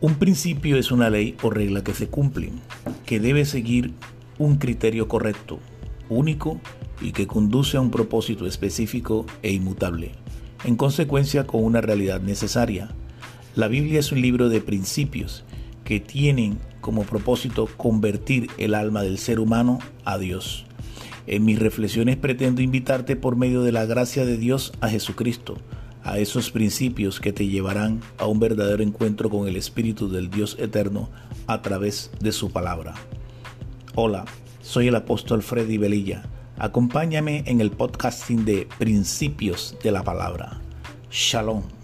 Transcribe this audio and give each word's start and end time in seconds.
Un 0.00 0.14
principio 0.14 0.76
es 0.76 0.92
una 0.92 1.10
ley 1.10 1.36
o 1.42 1.50
regla 1.50 1.82
que 1.82 1.92
se 1.92 2.06
cumple, 2.06 2.52
que 3.04 3.18
debe 3.18 3.44
seguir 3.44 3.94
un 4.38 4.58
criterio 4.58 5.08
correcto, 5.08 5.58
único 6.08 6.60
y 7.00 7.10
que 7.10 7.26
conduce 7.26 7.76
a 7.76 7.80
un 7.80 7.90
propósito 7.90 8.46
específico 8.46 9.26
e 9.42 9.50
inmutable, 9.50 10.12
en 10.62 10.76
consecuencia 10.76 11.48
con 11.48 11.64
una 11.64 11.80
realidad 11.80 12.20
necesaria. 12.20 12.90
La 13.56 13.66
Biblia 13.66 13.98
es 13.98 14.12
un 14.12 14.20
libro 14.20 14.48
de 14.48 14.60
principios 14.60 15.44
que 15.82 15.98
tienen 15.98 16.60
como 16.80 17.02
propósito 17.02 17.66
convertir 17.76 18.46
el 18.56 18.74
alma 18.74 19.02
del 19.02 19.18
ser 19.18 19.40
humano 19.40 19.80
a 20.04 20.16
Dios. 20.16 20.64
En 21.26 21.44
mis 21.44 21.58
reflexiones 21.58 22.16
pretendo 22.16 22.62
invitarte 22.62 23.16
por 23.16 23.34
medio 23.34 23.62
de 23.62 23.72
la 23.72 23.84
gracia 23.84 24.24
de 24.24 24.36
Dios 24.36 24.72
a 24.80 24.88
Jesucristo, 24.90 25.56
a 26.10 26.18
esos 26.18 26.50
principios 26.50 27.20
que 27.20 27.32
te 27.32 27.46
llevarán 27.46 28.00
a 28.18 28.26
un 28.26 28.40
verdadero 28.40 28.82
encuentro 28.82 29.28
con 29.28 29.46
el 29.46 29.56
Espíritu 29.56 30.08
del 30.08 30.30
Dios 30.30 30.56
eterno 30.58 31.10
a 31.46 31.60
través 31.60 32.10
de 32.20 32.32
su 32.32 32.50
palabra. 32.50 32.94
Hola, 33.94 34.24
soy 34.62 34.88
el 34.88 34.96
apóstol 34.96 35.42
Freddy 35.42 35.76
Velilla. 35.76 36.24
Acompáñame 36.58 37.44
en 37.46 37.60
el 37.60 37.70
podcasting 37.70 38.44
de 38.44 38.66
Principios 38.78 39.76
de 39.82 39.92
la 39.92 40.02
Palabra. 40.02 40.60
Shalom. 41.10 41.77